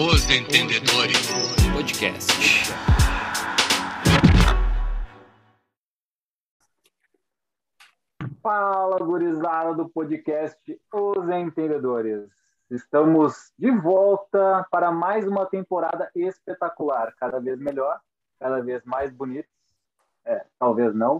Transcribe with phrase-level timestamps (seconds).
[0.00, 1.26] Os Entendedores
[1.74, 2.32] Podcast.
[8.40, 12.30] Fala, gurizada do podcast Os Entendedores.
[12.70, 17.98] Estamos de volta para mais uma temporada espetacular, cada vez melhor,
[18.38, 19.48] cada vez mais bonito.
[20.24, 21.16] É, talvez não.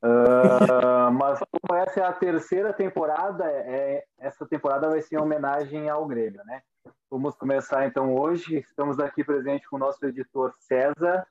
[0.00, 5.90] Uh, mas como essa é a terceira temporada, é, essa temporada vai ser em homenagem
[5.90, 6.62] ao Grêmio, né?
[7.10, 8.58] Vamos começar então hoje.
[8.58, 11.26] Estamos aqui presente com o nosso editor César,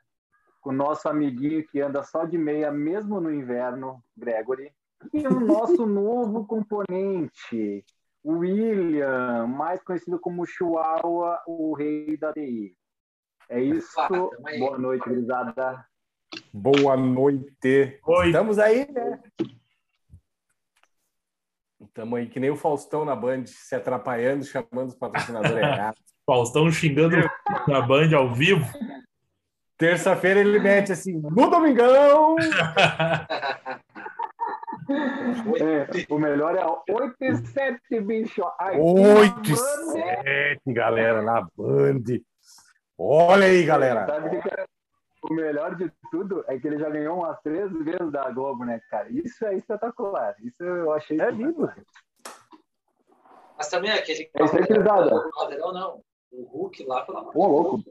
[0.62, 4.72] com o nosso amiguinho que anda só de meia, mesmo no inverno, Gregory,
[5.11, 7.84] e o nosso novo componente,
[8.23, 12.77] o William, mais conhecido como Chihuahua, o rei da TI.
[13.49, 13.95] É isso.
[14.59, 15.83] Boa noite, gurizada.
[16.53, 17.99] Boa noite.
[18.05, 18.27] Oi.
[18.27, 19.20] Estamos aí, né?
[21.88, 26.02] Estamos aí que nem o Faustão na Band, se atrapalhando, chamando os patrocinadores errados.
[26.26, 27.17] Faustão xingando
[27.67, 28.66] na Band ao vivo.
[29.78, 32.36] Terça-feira ele mete assim, no domingão!
[35.61, 38.42] É, o melhor é 8 e 7, bicho.
[38.59, 42.20] Ai, 8 e 7, galera, na Band.
[42.98, 44.05] Olha aí, galera.
[44.05, 44.50] Sabe o que?
[45.30, 48.81] O melhor de tudo é que ele já ganhou umas três vezes da Globo, né,
[48.89, 49.08] cara?
[49.11, 50.36] Isso é espetacular.
[50.41, 51.19] Isso eu achei.
[51.22, 51.72] É lindo.
[53.58, 55.16] Mas também aquele É isso aí, gurizada.
[55.16, 56.02] o Caldeirão não.
[56.31, 57.83] O Hulk lá, pelo amor de Ô, louco.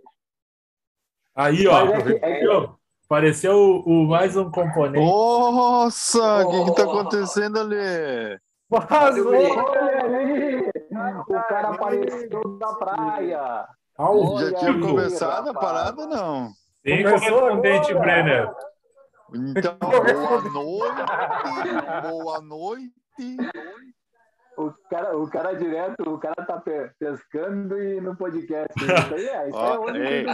[1.36, 1.84] Aí, ó.
[1.84, 2.70] Mas é que- é que-?
[3.04, 5.04] Apareceu o, o mais um componente.
[5.04, 6.90] Nossa, o que que tá Oh.
[7.00, 8.38] acontecendo ali?
[8.68, 9.34] Vazou!
[9.34, 10.70] Olha ali!
[11.18, 13.68] O cara apareceu da praia.
[13.96, 16.50] Ao Já tinha começado a parada, não?
[16.82, 18.04] Tem Começou correspondente, agora.
[18.04, 18.50] Brenner.
[19.32, 22.92] Então, boa noite, boa noite.
[24.56, 28.72] O cara, o cara direto, o cara tá pe- pescando e no podcast.
[28.82, 30.26] Isso aí é, isso Ó, é ei.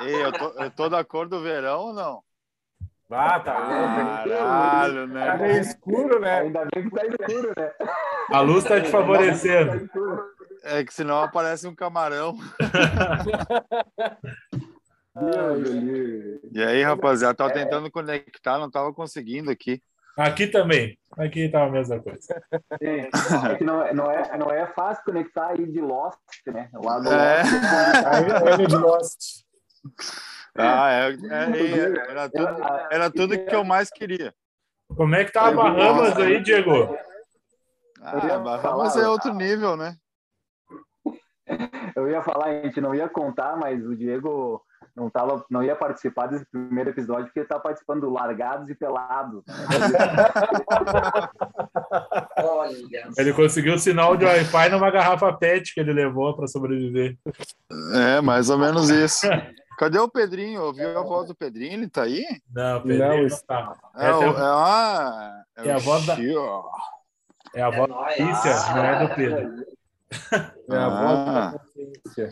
[0.00, 2.22] Ei, eu tô, eu tô da cor do verão ou não?
[3.10, 4.28] Ah, tá louco.
[4.30, 5.60] Caralho, Tá meio né?
[5.60, 6.40] escuro, né?
[6.40, 7.72] Ainda bem que tá escuro, né?
[8.30, 9.88] A luz tá te Tá favorecendo.
[10.64, 12.36] É que senão aparece um camarão.
[16.52, 19.80] E aí, rapaziada, tava tentando conectar, não tava conseguindo aqui.
[20.16, 20.98] Aqui também.
[21.16, 22.42] Aqui tá a mesma coisa.
[22.82, 23.08] Sim.
[23.50, 26.70] É que não, é- não, é, não é fácil conectar aí de Lost, né?
[26.74, 27.42] Lá do É.
[27.42, 28.06] Lost.
[28.06, 29.18] Aí de Lost.
[30.54, 34.34] Ah, é, é, era, tudo, era tudo que eu mais queria.
[34.94, 36.94] Como é que tá a Bahamas aí, Diego?
[38.02, 39.96] Ah, Bahamas é outro nível, né?
[41.96, 44.62] Eu ia falar, a gente não ia contar, mas o Diego
[44.94, 48.74] não, tava, não ia participar desse primeiro episódio porque ele tá participando do Largados e
[48.74, 49.42] Pelados.
[52.36, 53.08] Olha.
[53.16, 57.16] Ele conseguiu o sinal de Wi-Fi numa garrafa PET que ele levou para sobreviver.
[57.94, 59.26] É, mais ou menos isso.
[59.78, 60.62] Cadê o Pedrinho?
[60.62, 61.72] Ouviu a voz do Pedrinho?
[61.72, 62.24] Ele tá aí?
[62.54, 63.74] Não, Pedro, Não, não, isso- tá.
[63.96, 66.16] É, o, é, ah, é, é a o voz da-
[67.54, 68.16] é a É voz nóis.
[68.18, 69.66] da Patrícia, não é do Pedro.
[70.70, 70.88] É a Ah.
[70.88, 71.58] volta da
[72.04, 72.30] consciência.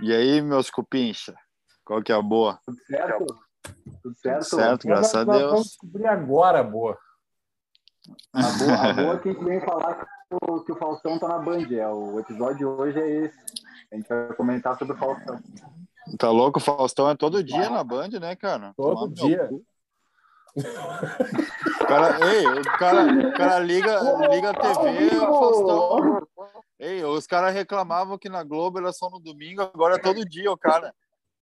[0.00, 1.34] E aí, meus cupincha?
[1.84, 2.58] Qual que é a boa?
[2.64, 3.26] Tudo certo?
[4.02, 4.44] Tudo certo?
[4.44, 5.66] Certo, graças a nós Vamos Deus.
[5.68, 6.98] descobrir agora, boa.
[8.32, 10.06] A boa, a boa que a gente vem falar que
[10.50, 11.66] o, que o Faustão tá na Band.
[11.70, 13.38] É, o episódio de hoje é esse.
[13.92, 15.38] A gente vai comentar sobre o Faustão.
[16.18, 16.58] Tá louco?
[16.58, 18.72] O Faustão é todo dia na Band, né, cara?
[18.76, 19.48] Todo dia.
[20.54, 26.28] O cara, ei, o cara, o cara liga, liga a TV, o Faustão.
[26.78, 30.50] Ei, os caras reclamavam que na Globo era só no domingo, agora é todo dia,
[30.50, 30.92] o cara.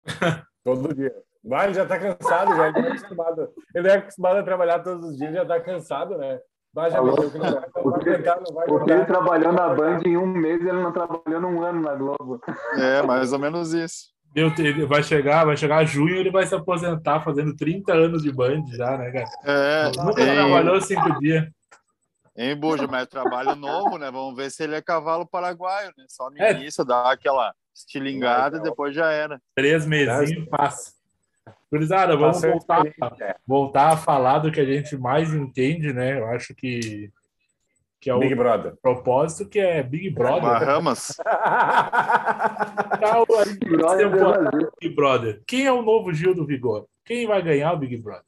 [0.63, 1.13] Todo dia.
[1.43, 2.67] Vai, ele já tá cansado, já.
[2.67, 6.39] Ele é acostumado, ele é acostumado a trabalhar todos os dias, já tá cansado, né?
[6.73, 9.69] Vai, já meteu que não vai, não vai aguentar, não vai Porque ele trabalhou na
[9.73, 12.41] Band em um mês ele não trabalhou num ano na Globo.
[12.77, 14.09] É, mais ou menos isso.
[14.35, 18.31] Meu, ele vai chegar, vai chegar junho, ele vai se aposentar fazendo 30 anos de
[18.31, 19.25] Band já, né, cara?
[19.45, 21.45] É, Nunca em, trabalhou cinco dias.
[22.37, 24.11] em Buja, mas trabalho novo, né?
[24.11, 26.05] Vamos ver se ele é cavalo paraguaio, né?
[26.07, 26.52] Só no É.
[26.53, 29.41] início, dá aquela estilingada e depois já era.
[29.55, 30.93] Três mesinhos passa.
[31.72, 36.20] Gurizada, vamos Passa a voltar, voltar a falar do que a gente mais entende, né?
[36.20, 37.11] Eu acho que,
[37.99, 38.76] que é o Big Brother.
[38.81, 40.41] propósito, que é Big Brother.
[40.41, 41.16] Bahamas.
[42.99, 44.72] Tá, o Brother.
[44.81, 45.41] Big Brother.
[45.47, 46.85] Quem é o novo Gil do Vigor?
[47.05, 48.23] Quem vai ganhar o Big Brother?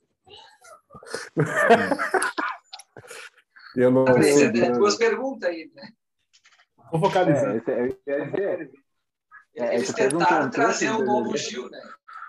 [3.76, 4.52] Eu não Tá sei.
[4.52, 5.90] Duas perguntas aí, né?
[6.92, 7.62] Vou focalizar.
[7.68, 8.72] É, ia dizer,
[9.58, 11.14] É, Eles um tentaram contexto, trazer o entendeu?
[11.14, 11.82] novo Gil, né?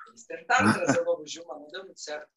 [0.09, 2.29] Eles tentaram trazer o novo Gil, mas não deu muito certo.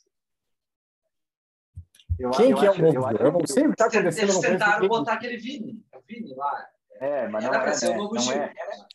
[2.19, 2.95] eu, Quem eu que é o acho- novo?
[2.95, 4.29] eu acho Eu não sei o que tá Eles acontecendo.
[4.29, 5.83] eu não tentaram botar aquele Vini.
[5.91, 6.67] É o Vini lá.
[7.01, 7.97] É, mas não Era é, pra ser o né?
[7.97, 8.33] novo Não Gil.
[8.33, 8.53] é.
[8.57, 8.87] Era-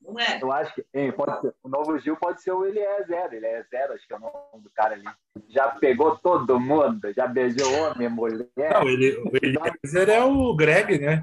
[0.00, 0.38] Não é.
[0.42, 3.32] Eu acho que hein, pode ser- o novo Gil pode ser o Eliezer.
[3.32, 5.04] Ele é zero, acho que é o nome do cara ali.
[5.48, 8.48] Já pegou todo mundo, já beijou homem, mulher.
[8.56, 11.20] Não, ele, o Eliezer é o Greg, né?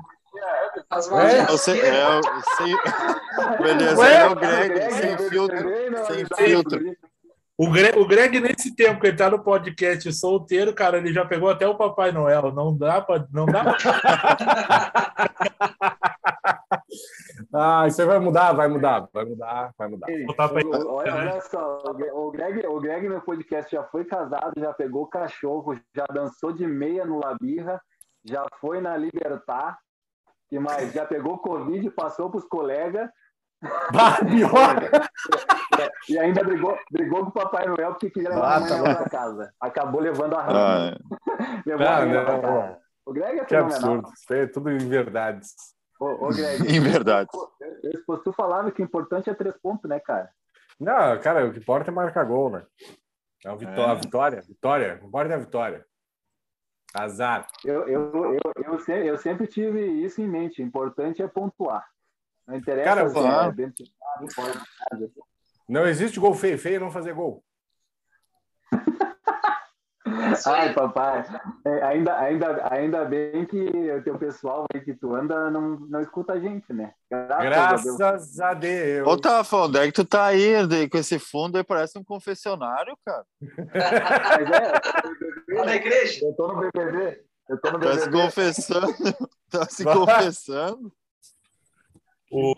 [0.90, 2.22] As É, Você, é, o-
[2.58, 2.76] sem,
[3.60, 4.16] o Eliezer Ué?
[4.22, 5.70] é o Greg, sem filtro.
[6.08, 6.80] sem filtro.
[7.58, 11.24] O Greg, o Greg, nesse tempo que ele tá no podcast solteiro, cara, ele já
[11.26, 12.52] pegou até o Papai Noel.
[12.52, 13.26] Não dá pra.
[13.32, 13.76] Não dá pra...
[17.54, 20.10] Ah, isso aí vai mudar, vai mudar, vai mudar, vai mudar.
[20.10, 21.82] Ei, pra- o- olha, olha só,
[22.14, 26.66] o Greg, o Greg no podcast já foi casado, já pegou cachorro, já dançou de
[26.68, 27.82] meia no Labirra,
[28.24, 29.78] já foi na Libertar,
[30.50, 30.92] que mais?
[30.94, 33.10] Já pegou Covid, passou pros colegas
[33.92, 34.76] Bah, pior.
[36.10, 39.10] e ainda brigou, brigou com o Papai Noel porque queria levar Ah, a tá pra
[39.10, 39.54] casa.
[39.60, 40.98] Acabou levando a Ah, rama.
[41.66, 42.26] Levou Ah, a rama não.
[42.26, 42.80] pra casa.
[43.06, 44.08] O Greg é Que absurdo.
[44.14, 45.54] Isso aí é tudo em verdades.
[46.00, 47.30] Ô, ô, Greg, Em verdade.
[47.34, 50.30] eu- eu- tu falava que o importante é três pontos, né, cara?
[50.80, 52.64] Não, cara, o que importa é marcar gol, né?
[53.46, 53.92] É a vitó- É.
[53.92, 54.96] a vitória, vitória.
[54.96, 55.86] O que importa é a vitória.
[56.96, 57.48] Azar.
[57.64, 60.62] Eu, eu, eu, eu, sempre, eu sempre tive isso em mente.
[60.62, 61.86] O importante é pontuar.
[62.48, 63.56] Não interessa Cara, se é claro.
[63.56, 65.12] dentro de casa, fora de casa.
[65.68, 67.44] Não existe gol feio, feio é não fazer gol.
[70.46, 71.26] Ai, papai.
[71.66, 73.58] É, ainda, ainda, ainda bem que
[73.92, 76.92] o teu pessoal aí que tu anda não, não escuta a gente, né?
[77.10, 77.98] Graças, a Deus.
[77.98, 79.08] Graças a Deus.
[79.08, 80.66] Ô, Tafa, onde é que tu tá aí?
[80.68, 83.24] De- Com esse fundo aí parece um confessionário, cara.
[83.42, 84.72] Mas é,
[85.56, 86.26] Tá na igreja?
[86.26, 87.22] eu tô no BBB.
[87.50, 88.22] Eu tô no Tá se BBB.
[88.24, 88.88] confessando.
[89.52, 90.92] Tá se confessando.
[92.38, 92.54] O,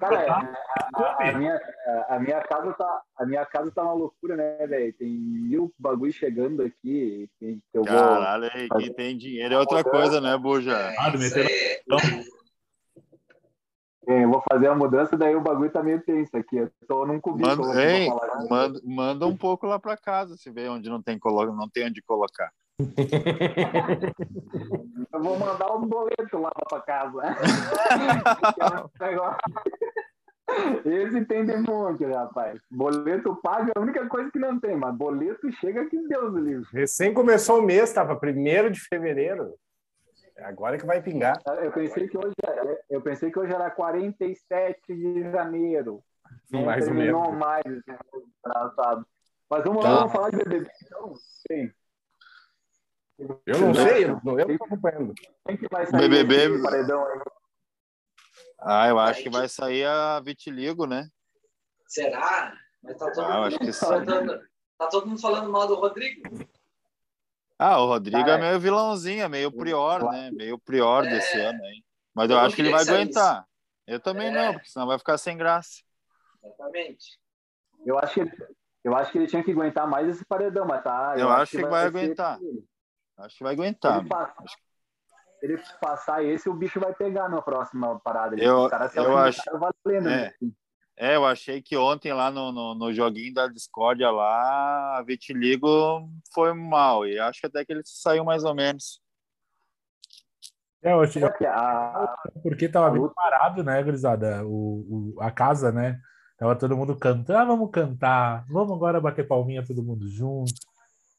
[0.00, 0.58] Cara,
[0.94, 1.60] a, a minha,
[2.08, 4.92] a minha casa tá, a minha casa tá uma loucura, né, velho?
[4.94, 7.96] Tem mil bagulho chegando aqui que eu vou.
[7.96, 10.76] Caralho, aí, quem tem dinheiro é outra coisa, né, Buja?
[10.76, 10.96] Aí.
[14.08, 16.56] É, eu vou fazer a mudança, daí o bagulho tá meio tenso aqui.
[16.56, 17.68] Eu tô num cubículo.
[17.68, 21.54] Manda, manda, manda um pouco lá pra casa, se vê onde não tem, colo...
[21.54, 22.50] não tem onde colocar.
[25.12, 27.22] Eu vou mandar um boleto lá pra casa.
[30.84, 32.60] Esse tem de monte, rapaz.
[32.70, 36.38] Boleto paga é a única coisa que não tem, mas boleto chega que Deus o
[36.38, 36.66] livre.
[36.72, 39.54] Recém começou o mês, tava 1 de fevereiro.
[40.38, 41.40] Agora que vai pingar.
[41.62, 42.34] Eu pensei que hoje,
[42.90, 46.02] eu pensei que hoje era 47 de janeiro.
[46.50, 47.38] Não Mais ou terminou menos.
[47.38, 48.00] mais esse mês
[48.44, 49.06] engraçado.
[49.48, 49.90] Mas vamos Tá.
[49.90, 51.12] lá, vamos falar de BBB então.
[51.50, 51.70] Sim.
[53.46, 55.14] Eu não sei, eu não eu tô acompanhando.
[55.46, 56.62] Quem que vai sair BBB.
[56.62, 57.20] paredão aí?
[58.60, 61.08] Ah, eu acho que vai sair a Vitiligo, né?
[61.86, 62.54] Será?
[62.82, 63.80] Mas tá todo, Ah, eu mundo acho que sim.
[63.86, 64.40] falando,
[64.78, 66.22] tá todo mundo falando mal do Rodrigo.
[67.58, 70.30] Ah, o Rodrigo Cara, é meio vilãozinho, é meio prior, né?
[70.32, 71.10] Meio prior É.
[71.10, 71.82] desse ano aí.
[72.14, 73.46] Mas eu Eu acho que ele vai que aguentar.
[73.86, 74.30] Eu também É.
[74.30, 75.82] não, porque senão vai ficar sem graça.
[76.44, 77.18] Exatamente.
[77.86, 78.32] Eu acho que ele,
[78.84, 81.14] eu acho que ele tinha que aguentar mais esse paredão, mas tá.
[81.16, 82.40] Eu acho que vai ser aguentar.
[82.42, 82.64] ele.
[83.18, 84.00] Acho que vai aguentar.
[84.00, 88.36] ele, passar, se ele passar esse, o bicho vai pegar na próxima parada.
[88.36, 90.32] Eu- cara se eu alfinetaram valendo, né?
[90.96, 96.08] É, eu achei que ontem lá no, no, no joguinho da discórdia lá, a Vitiligo
[96.34, 97.06] foi mal.
[97.06, 99.00] E acho que até que ele saiu mais ou menos.
[100.82, 104.44] É, eu achei, que a- porque tava muito parado, né, gurizada?
[104.46, 105.98] O, o, a casa, né?
[106.36, 110.52] Tava todo mundo cantando, ah, vamos cantar, vamos agora bater palminha todo mundo junto.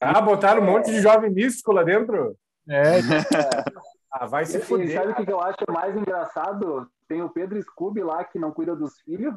[0.03, 2.35] Ah, botaram um monte de jovem místico lá dentro.
[2.69, 2.83] É,
[4.11, 4.93] Ah, vai se fuder.
[4.93, 6.87] sabe o que eu acho mais engraçado?
[7.07, 9.33] Tem o Pedro Scooby lá, que não cuida dos filhos.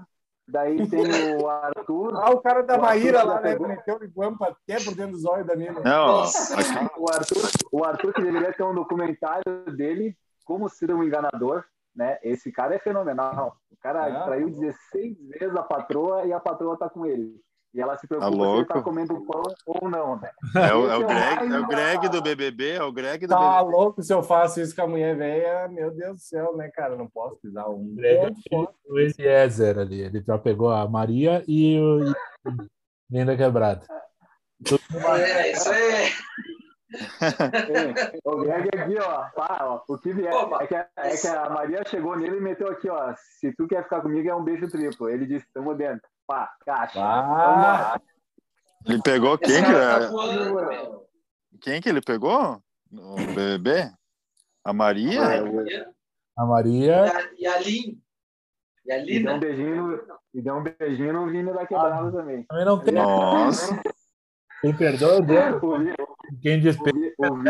[0.46, 1.02] Daí tem
[1.42, 2.14] o Arthur.
[2.23, 3.58] Ah, o cara da O Maíra lá, né?
[3.58, 5.80] Meteu o guampa até por dentro dos olhos da mina.
[5.80, 6.23] Não,
[6.99, 12.18] O Arthur, o Arthur, que deveria ter um documentário dele, como ser um enganador, né?
[12.23, 13.56] Esse cara é fenomenal.
[13.73, 14.25] O cara Não.
[14.26, 17.35] traiu 16 vezes a patroa e a patroa tá com ele.
[17.76, 20.30] E ela se preocupa Tá se ele tá comendo pão ou não, né?
[20.56, 23.35] é o, é o Esse Greg, é o Greg do BBB, é o Greg do
[23.35, 23.76] Tá BBB.
[23.76, 26.97] louco se eu faço isso com a mulher velha, meu Deus do céu, né, cara?
[26.97, 27.95] Não posso pisar um.
[28.88, 32.14] o Eliezer ali, ele já pegou a Maria e o
[33.11, 33.83] Linda Quebrada.
[35.21, 36.11] É, isso aí.
[37.21, 40.33] É, o Greg aqui, ó, pá, ó, o que vier.
[40.61, 43.12] É que, a- é que a Maria chegou nele e meteu aqui, ó.
[43.38, 45.09] Se tu quer ficar comigo, é um beijo triplo.
[45.11, 46.09] Ele disse, tamo dentro.
[46.26, 47.00] Pá, caixa.
[47.00, 48.00] Ah,
[48.85, 51.06] Ele pegou quem que, tá é- meu.
[51.61, 52.61] quem que ele pegou?
[52.90, 53.90] No BBB?
[54.64, 55.21] A Maria?
[55.64, 55.87] E
[56.37, 58.00] A Maria, a, e a Lin.
[58.85, 59.38] E a E deu um Lina.
[59.38, 60.00] beijinho,
[60.35, 62.42] e deu um beijinho no Vini da quebrada também.
[62.45, 62.95] também não tem.
[62.95, 63.80] Nossa.
[64.61, 65.62] Quem perdoa, Deus.
[65.62, 67.14] O Quem o despeja.
[67.18, 67.49] O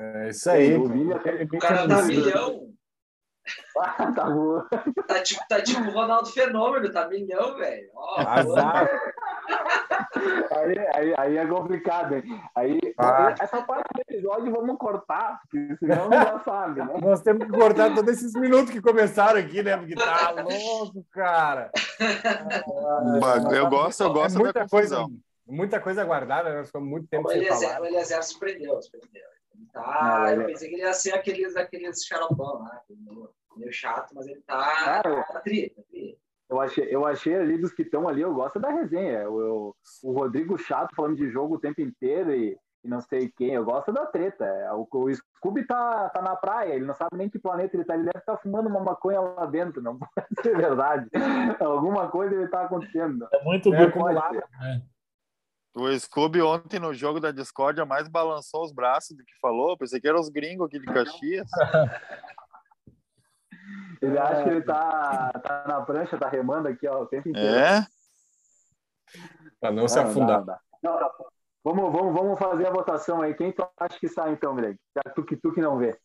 [0.00, 0.74] é isso aí.
[0.76, 2.73] o Vini O cara dá milhão.
[3.76, 4.62] Ah, tá bom.
[5.06, 7.90] Tá tipo, tá tipo o Ronaldo Fenômeno, tá milhão, velho.
[7.94, 8.88] Ó, Azar.
[10.56, 12.22] Aí, aí, aí é complicado, hein?
[12.54, 13.34] Aí, Ah.
[13.38, 16.94] essa parte do episódio vamos cortar, porque senão já sabe, né?
[17.02, 19.76] Nós temos que cortar todos esses minutos que começaram aqui, né?
[19.76, 21.70] Porque tá louco, cara.
[23.52, 25.18] Eu gosto, eu gosto é muita da coisa, confusão.
[25.46, 26.56] muita coisa guardada, né?
[26.58, 27.80] Nós ficamos muito tempo O sem Eliezer, falar.
[27.82, 29.22] o Eliezer surpreendeu, surpreendeu.
[29.22, 34.14] Ele Tá, eu pensei que ele ia ser aqueles, aqueles xaropão lá, meio, meio chato,
[34.14, 36.18] mas ele tá, Cara, tá tri, tá tri.
[36.48, 39.20] Eu achei, eu achei ali dos que estão ali, eu gosto da resenha.
[39.20, 43.32] Eu, eu- o Rodrigo Chato falando de jogo o tempo inteiro e, e não sei
[43.34, 43.54] quem.
[43.54, 44.44] Eu gosto da treta.
[44.44, 47.84] É, O, o Scooby tá, tá na praia, ele não sabe nem que planeta ele
[47.84, 47.94] tá.
[47.94, 51.08] Ele deve estar fumando uma maconha lá dentro, não pode ser verdade.
[51.58, 53.26] Alguma coisa ele tá acontecendo.
[53.32, 53.98] É muito É, grupo.
[54.00, 54.42] acumulado.
[55.74, 59.76] O Scooby ontem no jogo da Discord mais balançou os braços do que falou.
[59.76, 61.48] Pensei que eram os gringos aqui de Caxias.
[64.00, 67.56] Ele acha que ele tá, tá na prancha, tá remando aqui ó, o tempo inteiro.
[67.56, 67.86] É?
[69.58, 70.38] Pra não se Não, afundar.
[70.40, 70.60] não dá.
[70.82, 71.10] Não, não.
[71.64, 73.32] Vamos, vamos, vamos fazer a votação aí.
[73.32, 74.78] Quem tu acha que sai então, Greg?
[74.94, 75.98] Já Tu que tu que não vê.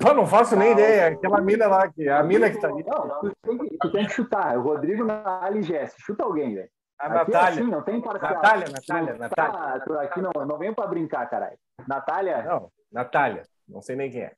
[0.00, 1.08] Pô, não faço nem ideia.
[1.08, 2.84] Aquela mina lá, que, a mina que tá ali.
[2.84, 4.56] Não, tu tem que, tu tem que chutar.
[4.56, 5.04] O Rodrigo,
[5.56, 6.00] e Jesse.
[6.00, 6.70] Chuta alguém, velho.
[7.02, 7.48] A Aqui é Natália.
[7.62, 8.32] assim, não tem parcial.
[8.34, 9.80] Natália, Natália, não Natália.
[9.84, 11.58] tá- aqui não, não vem pra brincar, caralho.
[11.88, 13.42] Natália, Não, Natália.
[13.68, 14.36] Não sei nem quem é.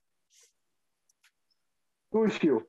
[2.10, 2.66] tu, Chiu.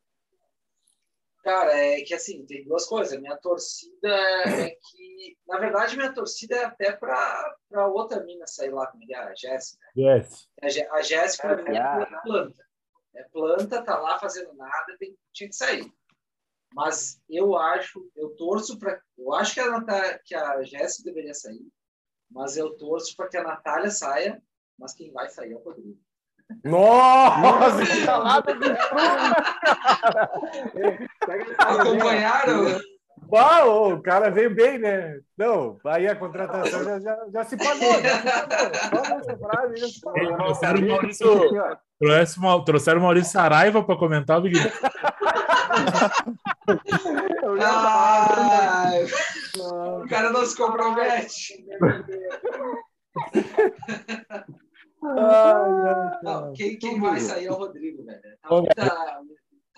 [1.43, 3.19] Cara, é que assim, tem duas coisas.
[3.21, 8.71] Minha torcida é que, na verdade, minha torcida é até pra, pra outra mina sair
[8.71, 9.85] lá comigo, a Jéssica.
[9.95, 10.49] Yes.
[10.61, 12.01] A, a Jéssica pra mim, Ah.
[12.01, 12.65] é planta.
[13.15, 15.89] É planta, tá lá fazendo nada, tem, tinha que sair.
[16.73, 18.99] Mas eu acho, eu torço para.
[19.17, 21.65] Eu acho que a, Natália, que a Jéssica deveria sair,
[22.29, 24.41] mas eu torço para que a Natália saia,
[24.77, 25.97] mas quem vai sair é o Rodrigo.
[26.63, 28.55] Nossa, que calada.
[31.57, 32.79] Acompanharam?
[33.31, 35.19] Uau, o cara veio bem, né?
[35.37, 38.01] Não, aí a contratação já, já, já se pagou.
[38.01, 39.05] Já se pagou.
[39.05, 40.37] Só nessa frase já se pagou.
[40.37, 41.27] Trouxeram o Maurício,
[41.99, 44.81] trouxeram- trouxeram o Maurício Saraiva para comentar o Big Brother.
[47.61, 48.91] Ah,
[50.03, 51.65] o cara não se compromete.
[55.01, 58.19] Não, quem, quem vai sair é o Rodrigo, velho.
[58.41, 59.21] Tá, Ô, muita- tá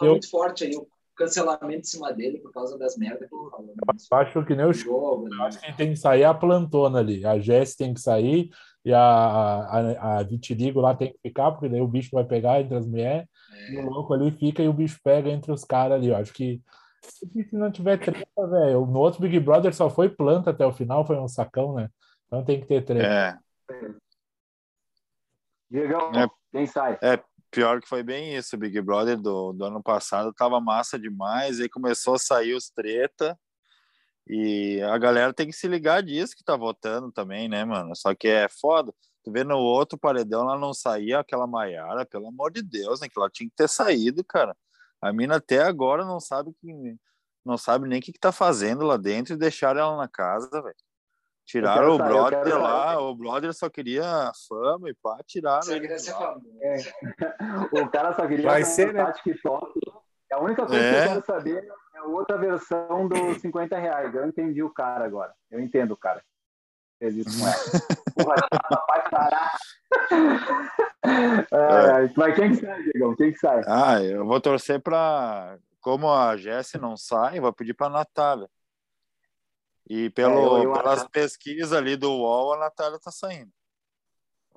[0.02, 3.50] eu- muito forte aí o cancelamento em cima dele por causa das merdas que ele
[3.50, 3.68] falou.
[3.68, 3.74] né?
[4.12, 5.46] Eu acho que nem o jogo, Eu né?
[5.46, 7.26] acho que quem tem que sair é a plantona ali.
[7.26, 8.50] A Jess tem que sair
[8.86, 12.62] e a, a, a Vitiligo lá tem que ficar, porque daí o bicho vai pegar
[12.62, 13.28] entre as mulheres.
[13.72, 16.08] E o louco ali fica e o bicho pega entre os caras ali.
[16.08, 16.62] Eu acho que
[17.02, 18.86] se não tiver treta, velho.
[18.86, 21.90] No outro Big Brother só foi planta até o final, foi um sacão, né?
[22.28, 23.06] Então tem que ter treta.
[23.08, 23.38] É.
[25.70, 26.28] Diegão, É.
[26.52, 26.98] quem sai?
[27.52, 28.58] Pior que foi bem isso.
[28.58, 31.60] Big Brother do, do ano passado tava massa demais.
[31.60, 33.38] Aí começou a sair os treta.
[34.30, 37.96] E a galera tem que se ligar disso que tá votando também, né, mano?
[37.96, 38.94] Só que é foda.
[39.24, 43.08] Tu vê no outro paredão, ela não saía aquela Maiara, pelo amor de Deus, né?
[43.10, 44.56] Que ela tinha que ter saído, cara.
[45.02, 46.98] A mina até agora não sabe que
[47.46, 50.62] não sabe nem o que, que tá fazendo lá dentro e deixaram ela na casa,
[50.62, 50.76] velho.
[51.48, 56.12] Tiraram o brother quero lá, o brother só queria fama e pá, tiraram queria ser
[56.12, 56.46] famoso.
[57.72, 59.10] O cara só queria Vai ser, né?
[59.14, 59.80] TikTok.
[60.34, 60.92] A única coisa É.
[60.92, 61.64] que eu quero saber
[61.96, 64.14] é a outra versão dos 50 reais.
[64.14, 65.34] Eu entendi o cara agora.
[65.50, 66.22] Eu entendo o cara.
[67.00, 67.56] Fez isso com ela.
[68.14, 69.50] Porra, chata pra caralho.
[71.52, 73.16] É, Mas quem que sai, Diegão?
[73.16, 73.62] Quem que sai?
[73.68, 77.92] Ah, eu vou torcer para como a Jessie não sai, eu vou pedir para a
[77.92, 78.50] Natália.
[79.90, 83.52] E pelo, É, eu- eu pelas acho- pesquisas ali do UOL, a Natália tá saindo.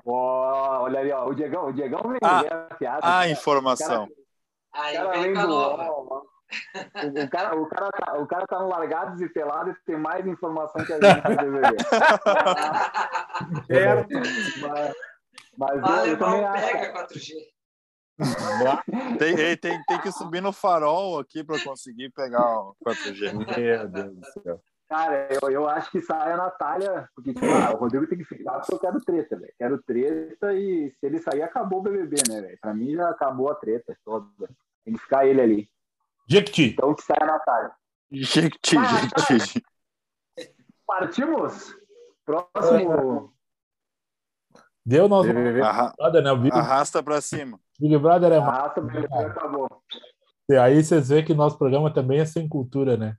[0.05, 1.27] Ó, olha ali, ó.
[1.29, 2.99] O Diegão, o Diegão vem Ah, a piada.
[2.99, 3.29] A cara.
[3.31, 4.09] informação.
[4.73, 5.49] Aí O cara vem do.
[5.49, 6.27] UOL.
[6.51, 9.97] O, o cara, o, cara tá, o cara tá no Largados e Pelados e tem
[9.97, 11.77] mais informação que a gente BBB.
[13.67, 14.09] Certo.
[14.61, 14.95] Mas,
[15.57, 16.67] mas eu, Ah, eu também alemão acho.
[16.73, 17.35] pega 4G.
[19.19, 23.33] Tem, tem, tem que subir no farol aqui para conseguir pegar o 4G.
[23.33, 24.61] Meu Deus do céu.
[24.91, 28.25] Cara, eu, eu acho que sai a Natália, porque tipo, ah, o Rodrigo tem que
[28.25, 29.55] ficar porque eu quero treta, velho.
[29.57, 32.59] Quero treta e se ele sair, acabou o BBB, né, velho?
[32.61, 34.27] Pra mim já acabou a treta toda.
[34.85, 35.71] Tem que ficar ele ali.
[36.29, 36.71] Jequiti.
[36.73, 37.71] Então que saia a Natália.
[38.11, 38.75] Gente,
[39.31, 39.63] gente.
[40.85, 41.73] Partimos?
[42.25, 43.33] Próximo.
[44.85, 45.31] Deu nosso.
[45.63, 46.33] Arra- Brother, né?
[46.33, 47.61] O Big, Arrasta para cima.
[47.79, 48.59] Big Brother é mais.
[48.59, 49.69] Arrasta BBB acabou.
[50.61, 53.15] Aí vocês veem que nosso programa também é sem cultura, né?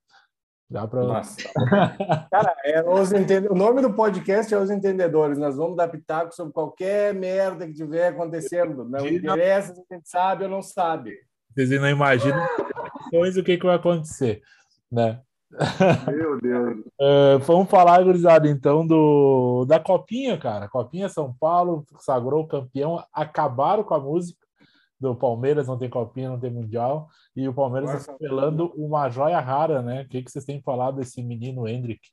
[0.71, 1.03] Dá pra.
[1.03, 1.35] Nossa.
[2.31, 3.49] Cara, é os entende...
[3.49, 5.37] o nome do podcast é Os Entendedores.
[5.37, 8.85] Nós vamos dar pitaco sobre qualquer merda que tiver acontecendo.
[8.85, 11.13] Não Diga- interessa se a gente sabe ou não sabe.
[11.53, 12.41] Vocês não imaginam
[13.11, 14.41] o que, que vai acontecer,
[14.89, 15.19] né?
[16.07, 16.77] Meu Deus.
[16.97, 20.69] Uh, vamos falar, gurizada, então, do, da Copinha, cara.
[20.69, 24.39] Copinha São Paulo sagrou campeão, acabaram com a música
[25.01, 29.39] do Palmeiras, não tem Copinha, não tem Mundial, e o Palmeiras está pelando uma joia
[29.39, 30.03] rara, né?
[30.03, 32.07] O que, que vocês têm falado desse menino Hendrick?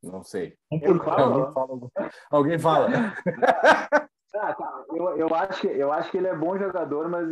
[0.00, 0.56] Não sei.
[0.70, 1.52] Alguém fala.
[2.30, 2.88] Alguém fala.
[4.40, 4.84] Ah, tá.
[4.90, 7.26] eu, eu, acho que, eu acho que ele é bom jogador, mas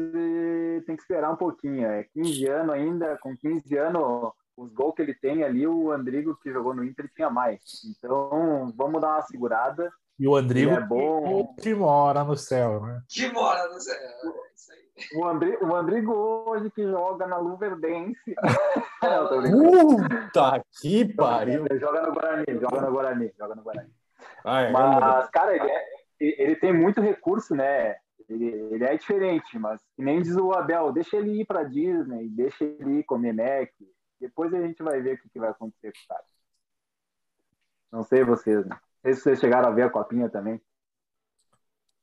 [0.86, 1.86] tem que esperar um pouquinho.
[1.86, 6.36] É 15 anos ainda, com 15 anos, os gols que ele tem ali, o Andrigo
[6.42, 7.60] que jogou no Inter tinha mais.
[7.84, 9.92] Então, vamos dar uma segurada.
[10.18, 11.54] E o Andrigo é bom.
[11.60, 13.02] que mora no céu, né?
[13.08, 13.94] Que mora no céu.
[13.94, 18.34] É o, Andri, o Andrigo hoje que joga na Luverdense.
[19.00, 21.66] Puta que pariu!
[21.68, 23.92] Ele joga no Guarani, joga no Guarani, joga no Guarani.
[24.42, 25.84] Ah, é, Mas, cara, ele, é,
[26.18, 27.96] ele tem muito recurso, né?
[28.28, 32.64] Ele, ele, é diferente, mas nem diz o Abel, deixa ele ir para Disney, deixa
[32.64, 33.70] ele ir comer Mac.
[34.20, 36.24] Depois a gente vai ver o que, que vai acontecer com o cara.
[37.92, 38.76] Não sei vocês, né?
[39.14, 40.60] Se vocês chegaram a ver a copinha também.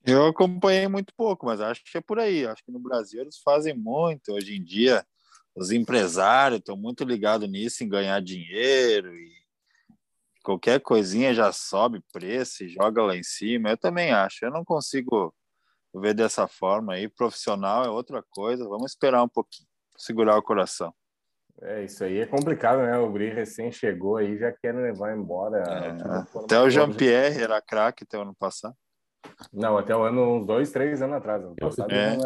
[0.05, 2.45] Eu acompanhei muito pouco, mas acho que é por aí.
[2.45, 4.33] Acho que no Brasil eles fazem muito.
[4.33, 5.05] Hoje em dia,
[5.55, 9.31] os empresários estão muito ligados nisso, em ganhar dinheiro e
[10.43, 13.69] qualquer coisinha já sobe preço e joga lá em cima.
[13.69, 14.43] Eu também acho.
[14.43, 15.33] Eu não consigo
[15.93, 17.07] ver dessa forma aí.
[17.07, 18.67] Profissional é outra coisa.
[18.67, 20.93] Vamos esperar um pouquinho, segurar o coração.
[21.61, 22.97] É, isso aí é complicado, né?
[22.97, 25.59] O Gri recém chegou aí, já quer levar embora.
[25.59, 28.75] É, até o Jean-Pierre era craque até o ano passado.
[29.51, 31.43] Não, até o ano, uns dois, três anos atrás.
[31.43, 32.17] Ano passado é.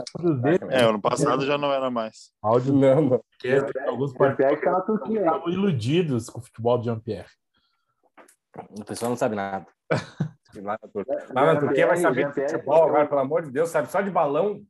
[0.72, 2.32] é, ano passado já não era mais.
[2.42, 3.10] Áudio não.
[3.10, 7.30] Porque alguns parceiros estavam iludidos com o futebol de Jean-Pierre.
[8.72, 9.68] O pessoal não sabe nada.
[10.56, 13.92] Lá na, lá na Turquia vai saber de futebol agora, pelo amor de Deus, sabe
[13.92, 14.64] só de balão.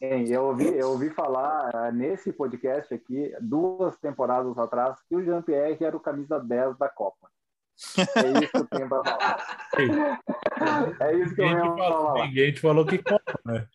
[0.00, 5.76] Eu ouvi, eu ouvi falar uh, nesse podcast aqui, duas temporadas atrás, que o Jean-Pierre
[5.84, 7.28] era o camisa 10 da Copa.
[8.16, 9.66] É isso que eu tenho para falar.
[11.00, 12.26] é isso que eu tenho para falar.
[12.26, 13.66] Ninguém te falou que Copa, né?